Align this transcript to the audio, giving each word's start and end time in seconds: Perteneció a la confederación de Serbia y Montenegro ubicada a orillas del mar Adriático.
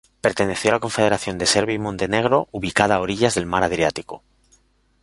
Perteneció 0.19 0.71
a 0.71 0.73
la 0.73 0.79
confederación 0.79 1.37
de 1.37 1.45
Serbia 1.45 1.75
y 1.75 1.77
Montenegro 1.77 2.47
ubicada 2.51 2.95
a 2.95 3.01
orillas 3.01 3.35
del 3.35 3.45
mar 3.45 3.63
Adriático. 3.63 4.23